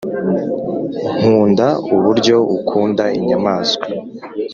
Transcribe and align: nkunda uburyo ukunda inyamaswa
nkunda 1.17 1.67
uburyo 1.95 2.35
ukunda 2.57 3.03
inyamaswa 3.17 3.85